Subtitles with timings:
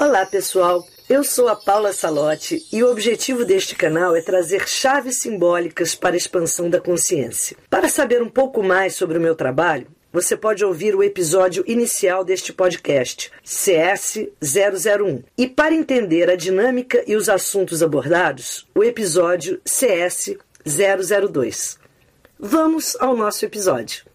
[0.00, 0.88] Olá, pessoal.
[1.10, 6.14] Eu sou a Paula Salotti e o objetivo deste canal é trazer chaves simbólicas para
[6.14, 7.54] a expansão da consciência.
[7.68, 12.24] Para saber um pouco mais sobre o meu trabalho, você pode ouvir o episódio inicial
[12.24, 15.22] deste podcast, CS001.
[15.36, 21.76] E para entender a dinâmica e os assuntos abordados, o episódio CS002.
[22.38, 24.08] Vamos ao nosso episódio.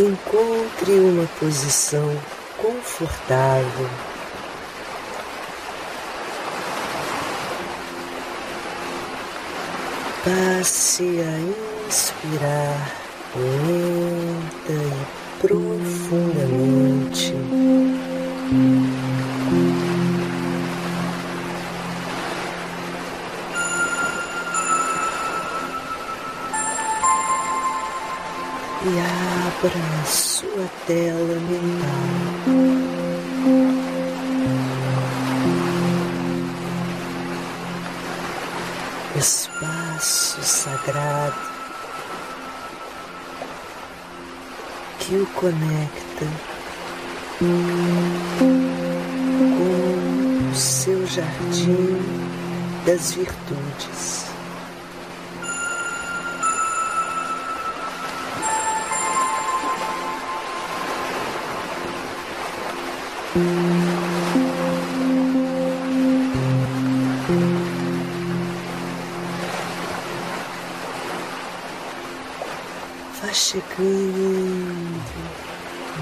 [0.00, 2.16] Encontre uma posição
[2.56, 3.90] confortável.
[10.22, 11.40] Passe a
[11.88, 12.92] inspirar
[13.34, 14.92] lenta e
[15.40, 17.34] profundamente.
[28.84, 32.88] E abra sua tela mental.
[39.16, 41.34] Espaço sagrado
[45.00, 46.26] que o conecta
[48.38, 48.44] com
[50.50, 51.98] o seu jardim
[52.86, 54.37] das virtudes.
[63.34, 63.42] Vá
[73.34, 73.68] chegando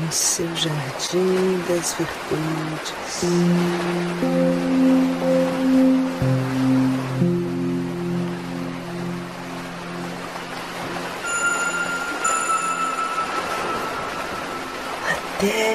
[0.00, 2.94] no seu jardim das virtudes.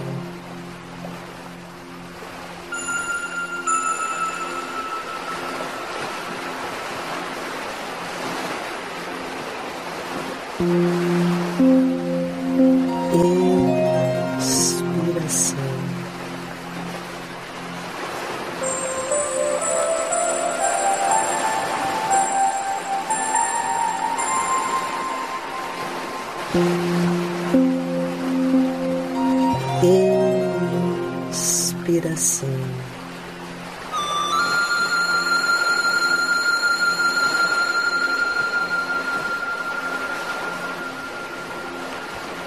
[31.29, 32.47] inspiração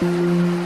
[0.02, 0.63] Hum.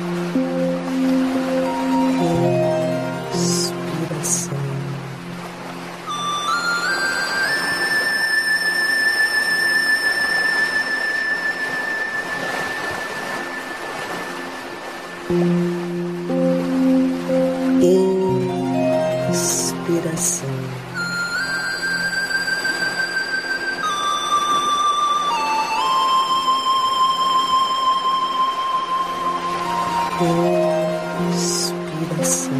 [31.30, 32.58] expiração.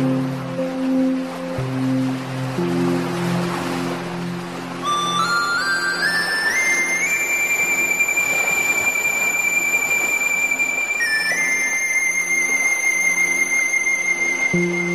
[14.51, 14.88] thank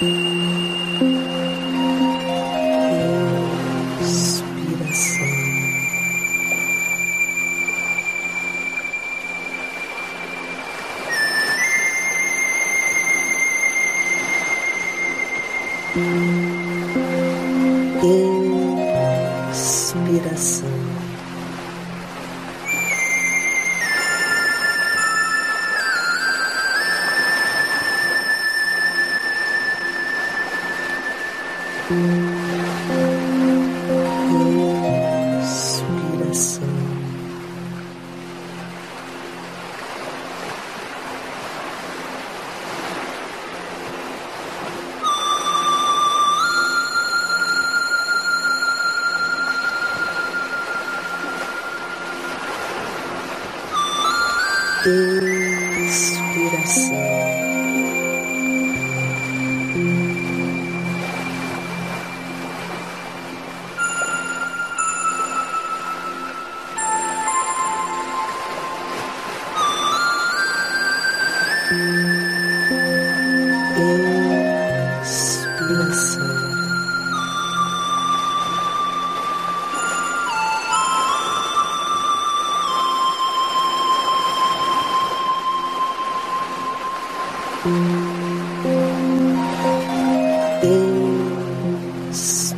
[0.00, 0.47] Mm-hmm.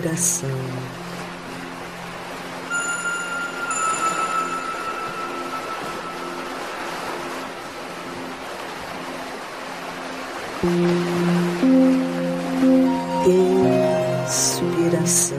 [0.00, 0.48] respiração.
[14.26, 15.38] Inspiração.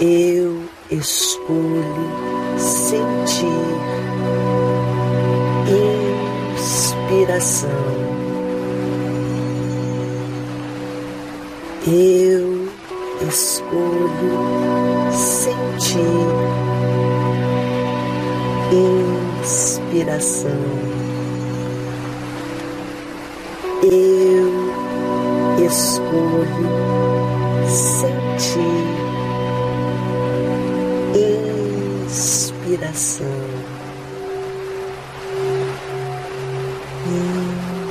[0.00, 3.46] Eu escolho sentir
[6.54, 7.70] inspiração.
[11.86, 12.68] Eu
[13.26, 16.00] escolho sentir
[19.40, 20.50] inspiração.
[23.82, 24.48] Eu
[25.64, 26.68] escolho
[27.68, 28.97] sentir
[32.68, 33.26] respiração.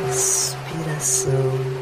[0.10, 1.76] Inspiração.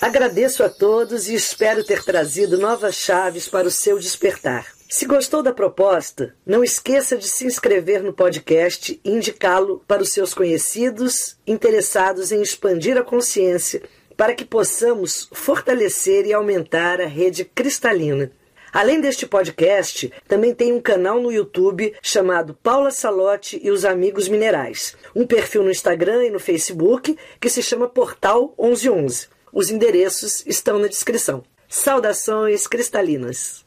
[0.00, 4.66] Agradeço a todos e espero ter trazido novas chaves para o seu despertar.
[4.88, 10.08] Se gostou da proposta, não esqueça de se inscrever no podcast e indicá-lo para os
[10.10, 13.82] seus conhecidos interessados em expandir a consciência
[14.16, 18.32] para que possamos fortalecer e aumentar a rede cristalina.
[18.72, 24.28] Além deste podcast, também tem um canal no YouTube chamado Paula Salote e os Amigos
[24.28, 29.39] Minerais, um perfil no Instagram e no Facebook que se chama Portal 1111.
[29.52, 31.42] Os endereços estão na descrição.
[31.68, 33.64] Saudações cristalinas!